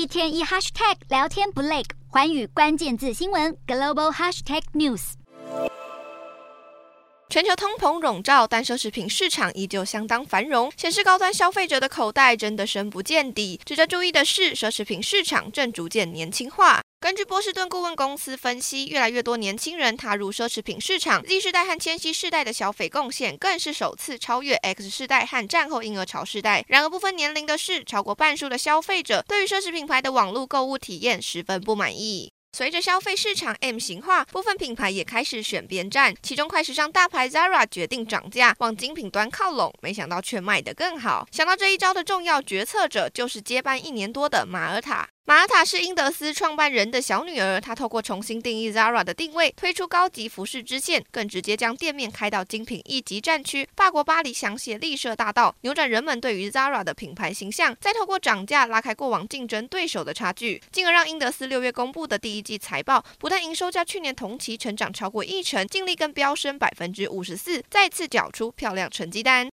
[0.00, 5.12] 一天一 hashtag 聊天不累，环宇关键字新闻 global hashtag news。
[7.28, 13.60] 全球通膨笼罩，但奢侈品市场依旧相当繁荣，显示高端消费者的口袋真的深不见底。
[13.62, 16.80] 值得注意的是，奢侈品市场正逐渐年轻化。
[17.02, 26.62] 根据波士顿顾问公司分析，越来越多年轻人踏入奢侈品市场，Z 世代和千禧世代的消费贡献更是首次超越 X 世代和战后婴儿潮世代。
[26.68, 32.30] 然而，不分年龄的是，超过半数的消费者对于奢侈品牌的网络购物体验十分不满意。
[32.52, 36.14] 随着消费市场 M 型化，部分品牌也开始选边站。
[36.22, 41.26] 其中，快时尚大牌 Zara 决定涨价，往精品端靠拢，没想到却卖得更好。
[41.32, 45.08] 想到这一招的重要决策者，就是接班一年多的马尔塔。
[45.26, 69.48] 玛塔是英德斯创办人的小女儿，她透过重新定义 Zara 的定位，推出高级服饰支线，更直接将店面开到精品一级战区——法国巴黎香榭丽舍大道，扭转人们对于 Zara 的品牌形象，再透过涨价拉开过往竞争对手的差距，进而让英德斯六月公布的第一季财报，不但营收较去年同期成长超过一成，净利更飙升百分之五十四，再次缴出漂亮成绩单。